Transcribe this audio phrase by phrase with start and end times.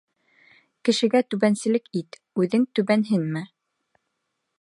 [0.87, 3.45] Кешегә түбәнселек ит, үҙең түбәнһенмә.